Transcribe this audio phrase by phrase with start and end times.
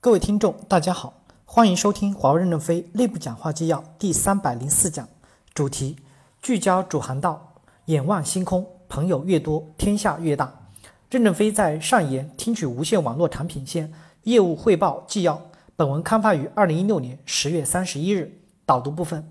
[0.00, 1.12] 各位听众，大家好，
[1.44, 5.08] 欢迎收听华为任正非内部讲话纪要第三百零四讲，
[5.52, 5.96] 主题：
[6.40, 7.54] 聚焦主航道，
[7.86, 10.68] 眼望星空，朋友越多，天下越大。
[11.10, 13.92] 任正非在上研听取无线网络产品线
[14.22, 15.42] 业务汇报纪要。
[15.74, 18.40] 本文刊发于二零一六年十月三十一日。
[18.64, 19.28] 导读部分，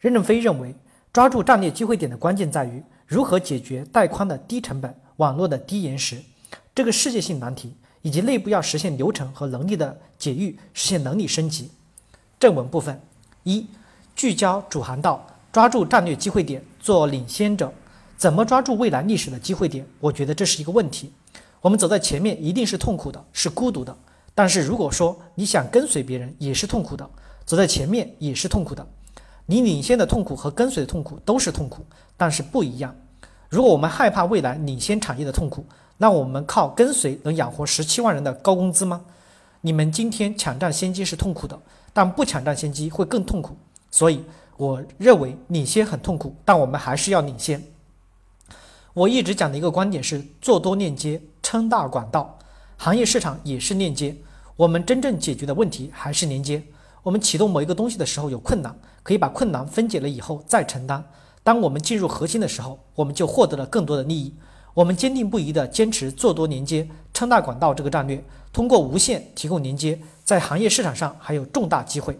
[0.00, 0.74] 任正非认为，
[1.12, 6.20] 抓住战略机会点的关键在于如何解决带宽的低成本、网络的低延时
[6.74, 7.76] 这个世界性难题。
[8.04, 11.70] 以及内部要实现流程和能力的解域，实现能力升级。
[12.38, 13.00] 正文部分
[13.44, 13.66] 一，
[14.14, 17.72] 聚焦主航道，抓住战略机会点，做领先者。
[18.18, 19.86] 怎么抓住未来历史的机会点？
[20.00, 21.10] 我觉得这是一个问题。
[21.62, 23.96] 我们走在前面一定是痛苦的，是孤独的。
[24.34, 27.08] 但是如果说你想跟随别人，也是痛苦的，
[27.46, 28.86] 走在前面也是痛苦的。
[29.46, 31.82] 你领先的痛苦和跟随的痛苦都是痛苦，
[32.18, 32.94] 但是不一样。
[33.48, 35.64] 如果我们害怕未来领先产业的痛苦，
[35.98, 39.02] 那我们靠跟随能养活十七万人的高工资吗？
[39.60, 41.58] 你们今天抢占先机是痛苦的，
[41.92, 43.56] 但不抢占先机会更痛苦。
[43.90, 44.22] 所以
[44.56, 47.62] 我认为领先很痛苦，但我们还是要领先。
[48.92, 52.38] 我一直讲的一个观点是做多链接，撑大管道，
[52.76, 54.14] 行业市场也是链接。
[54.56, 56.62] 我们真正解决的问题还是连接。
[57.02, 61.02] 我们启动某一个东西的时候有困难，可以把困难分解了以后再承担。
[61.42, 64.34] 当我们进入核心的时候，我们就获得了更多的利益。
[64.74, 68.22] 我们坚定不移地坚持做多连接、撑大管道这个战略，
[68.52, 72.18] 通过无线提供连接，在行业市场上还有重大机会。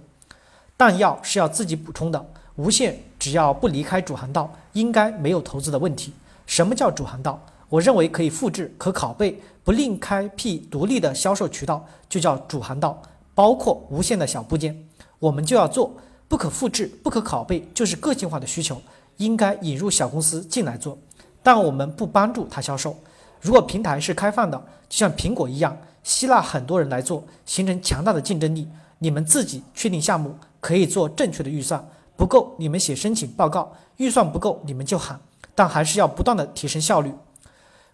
[0.76, 6.12] 弹药是要自己补充的，无线只要不离开主航道，应该没有投资的问题。
[6.46, 7.44] 什么叫主航道？
[7.68, 13.02] 我认为可以复制、可拷贝，不另开辟独立的销售渠道，就叫主航道，
[13.34, 14.76] 包括无线的小部件，
[15.18, 15.92] 我们就要做。
[16.26, 18.80] 不可复制、不可拷贝，就是个性化的需求，
[19.18, 20.96] 应该引入小公司进来做。
[21.44, 22.96] 但我们不帮助他销售。
[23.40, 28.66] 如果平台是开放的，就像苹果一样，吸纳很多人来做，形成强大的竞争力。
[28.98, 31.86] 你们自己确定项目，可以做正确的预算，
[32.16, 35.20] 不够你们写申请报告，预算不够你们就喊。
[35.54, 37.12] 但还是要不断的提升效率，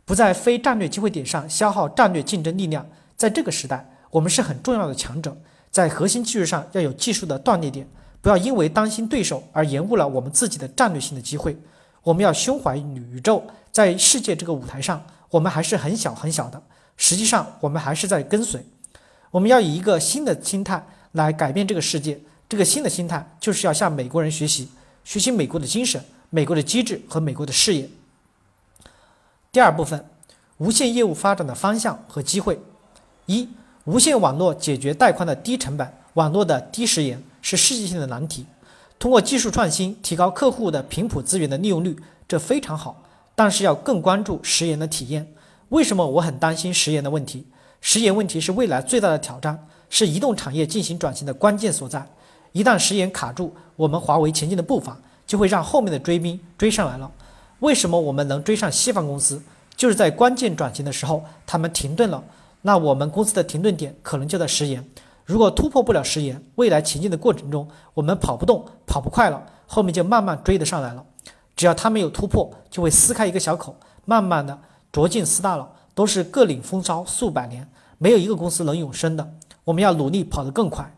[0.04, 2.86] 不在非战略机会点上消耗战略竞争力量。
[3.16, 5.36] 在这个时代，我们是很重要的强者，
[5.72, 7.86] 在核心技术上要有技术的断裂点，
[8.22, 11.58] 不要因为担心对手而延误了我们自己的战略性的机会。
[12.02, 16.62] 我们要胸怀宇宙，在世界这个舞台上，我们还是很小很小的。
[16.96, 18.64] 实际上，我们还是在跟随。
[19.30, 22.20] 我们要以一个新的心态来改变这个世界。
[22.48, 24.68] 这个新的心态就是要向美国人学习，
[25.04, 27.88] 学习美国的精神、美国的机制和美国的事业。
[29.52, 30.04] 第二部分，
[30.58, 32.58] 无线业务发展的方向和机会。
[33.26, 33.48] 一、
[33.84, 38.44] 无线网络解决带宽的低成本、网络的低时延是世界性的难题。
[39.00, 41.96] 通过技术创新提高客户的频谱资源的利用率，
[42.28, 43.02] 这非常好。
[43.34, 45.26] 但是要更关注时延的体验。
[45.70, 47.46] 为什么我很担心时延的问题？
[47.80, 52.06] 时延问题是未来最大的挑战，是移动产业进行转型的关键所在。
[52.52, 57.10] 一旦时延卡住，我们华为前进的步伐就会让后面的追兵追上来了。
[57.60, 59.40] 为什么我们能追上西方公司？
[59.74, 62.22] 就是在关键转型的时候，他们停顿了。
[62.60, 64.86] 那我们公司的停顿点可能就在时延。
[65.30, 71.04] 如果突破不了时延，未来前进的过程中，我们跑不动、跑不快了，后面就慢慢追得上来了。
[71.54, 74.58] 只要他没有突破，就会撕开一个小口，慢慢的
[74.90, 75.70] 逐进撕大了。
[75.94, 79.32] 都是各领风骚数百年，没有一个公司能永生的。
[79.62, 80.92] 我们要努力跑得更快。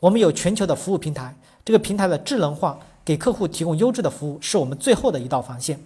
[0.00, 5.78] 我们有全球的服务平台，这个平台的智能化，给客户提供优质的服务，是我们最后的一道防线。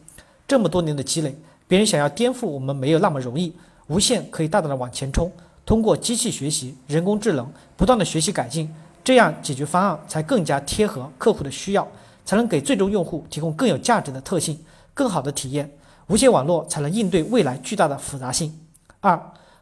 [0.47, 3.53] 这么多年的积累，别人想要颠覆我们没有那么容易。
[3.89, 5.33] 无线可以大胆的往前冲。
[5.69, 7.47] 通过机器学习、人工智能
[7.77, 8.75] 不断的学习改进，
[9.05, 11.87] 这样解决方案才更加贴合客户的需要，
[12.25, 14.59] 才能给最终用户提供更有价值的特性、
[14.95, 15.71] 更好的体验。
[16.07, 18.59] 无线网络才能应对未来巨大的复杂性。
[19.01, 19.21] 二、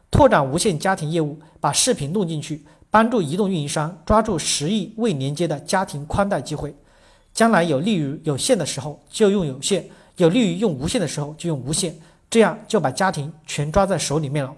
[0.09, 6.73] 拓展无线家庭业务，把视频弄进去，帮助移动运营商抓住十亿未连接的家庭宽带机会。
[7.33, 9.85] 将来有利于有线的时候就用有线，
[10.15, 11.93] 有利于用无线的时候就用无线，
[12.29, 14.55] 这样就把家庭全抓在手里面了。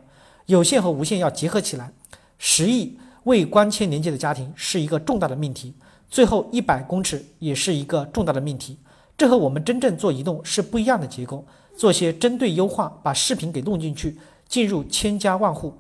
[0.50, 1.92] 有线和无线要结合起来，
[2.40, 5.76] 十亿未光纤连接的家庭是一个重大的命题，
[6.10, 8.76] 最后一百公尺也是一个重大的命题。
[9.16, 11.46] 这和我们真正做移动是不一样的结构，
[11.78, 14.18] 做些针对优化，把视频给弄进去，
[14.48, 15.72] 进入千家万户。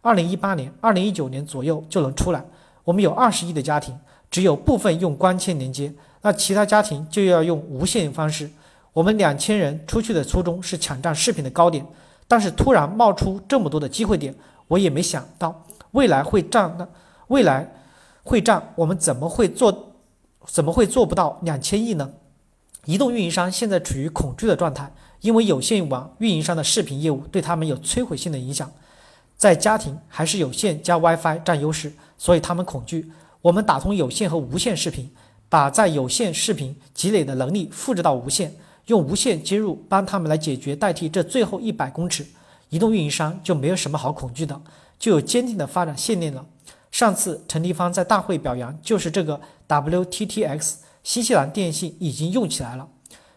[0.00, 2.44] 二零一八年、二零一九年左右就能出来。
[2.82, 3.96] 我们有二十亿的家庭，
[4.28, 8.50] 只有部分用光纤连接，那其他家庭就要用无线方式。
[8.92, 11.86] 我们两千人出去的初衷是抢占视频的高点。
[12.28, 14.34] 但是突然冒出这么多的机会点，
[14.68, 16.88] 我也没想到未来会涨的，
[17.28, 17.72] 未来
[18.22, 19.92] 会涨，我们怎么会做，
[20.46, 22.12] 怎么会做不到两千亿呢？
[22.84, 28.70] 移动运营商现在处于恐惧的状态，因为有线网运营商的视频业务对他们有摧毁性的影响。
[29.36, 33.10] 在家庭还是有线加 WiFi 占优势，所以他们恐惧。
[33.42, 35.10] 我们打通有线和无线视频，
[35.48, 38.54] 把在有线视频积累的能力复制到无线，
[38.86, 42.26] 用无线接入帮他们来解决代替这最后一百公尺。
[42.70, 44.60] 移动运营商就没有什么好恐惧的，
[44.98, 46.44] 就有坚定的发展信念了。
[46.90, 50.74] 上次陈立芳在大会表扬，就是这个 WTTX，
[51.04, 52.88] 新西兰电信已经用起来了。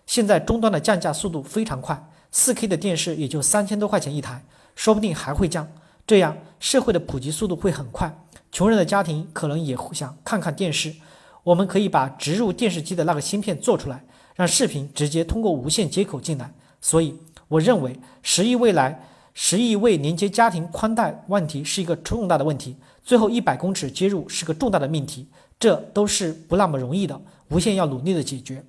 [0.07, 4.43] 现在终端的降价速度非常快，4K 的电视也就三千多块钱一台，
[4.75, 5.67] 说不定还会降。
[6.07, 8.11] 这样社会的普及速度会很快，
[8.51, 10.95] 穷人的家庭可能也会想看看电视。
[11.43, 14.03] 我们可以把植入电视机的那个芯片做出来，
[14.39, 16.49] 让视频直接通过无线接口进来。
[16.79, 17.13] 所以
[17.49, 25.27] 我认为十亿未来十亿未连接家庭宽带问题是一个重大的问题，最后一百公尺接入是个重大的命题，
[25.59, 27.19] 这都是不那么容易的。
[27.49, 28.63] 无线要努力的解决。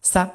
[0.00, 0.30] 三。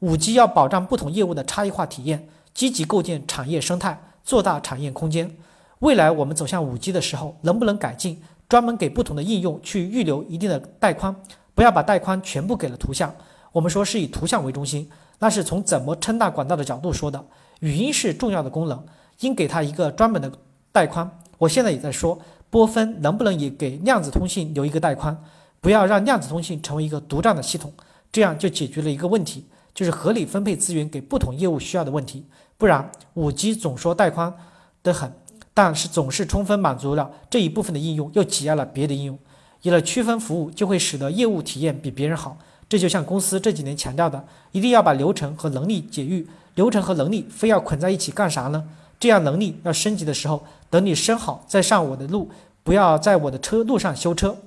[0.00, 5.34] 五 G 要保障不同业务的差异化体验，积极构建产业生态，做大产业空间。
[5.78, 11.16] 未来我们走向五 G 的时候，能不能改进，专门给不同的应用去预留一定的带宽，
[11.54, 13.14] 不要把带宽全部给了图像。
[13.56, 14.86] 我们说是以图像为中心，
[15.18, 17.24] 那是从怎么撑大管道的角度说的。
[17.60, 18.84] 语音是重要的功能，
[19.20, 20.30] 应给它一个专门的
[20.72, 21.10] 带宽。
[21.38, 22.18] 我现在也在说，
[22.50, 25.18] 波分能不能也给量子通信留一个带宽，
[25.62, 27.72] 不要让量子通信成为一个独占的系统，
[28.12, 29.46] 这样就解决了一个问题。
[29.72, 32.26] 就是合理分配资源给不同业务需要的问题，
[32.58, 34.34] 不然五 G 总说带宽
[34.82, 35.10] 的很，
[35.54, 39.18] 但是总是充分满足了这一部分的应用，又挤压了别的应用。
[39.62, 42.36] 有了区分服务，就会使得业务体验比别人好。
[42.68, 46.28] 这就像公司这几年强调的，一定要把流程和能力解育。
[46.54, 48.64] 流程和能力非要捆在一起干啥呢？
[48.98, 52.30] 这样能力要升级的时候，等你升好再上我的路，
[52.64, 54.38] 不要在我的车路上修车。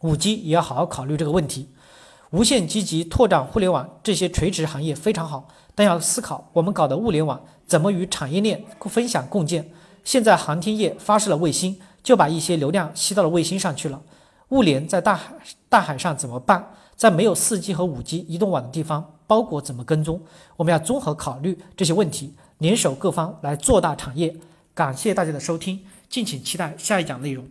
[0.00, 1.68] 五 G 也要好好考虑这个问题。
[2.30, 9.68] 无限积极拓展互联网，这些垂直行业非常好，但要思考我们搞的物联网怎么与产业链分享共建。
[10.04, 14.00] 现在航天业发射了卫星，就把一些流量吸到了卫星上去了。
[14.50, 15.32] 物联在大海
[15.68, 16.72] 大海上怎么办？
[16.94, 20.20] 在没有四 G 和五 G 移动网的地方，包裹怎么跟踪？
[20.56, 24.36] 我们要综合考虑这些问题，联手各方来做大产业。
[24.74, 27.44] 感谢大家的收听，敬请期待下一讲内容。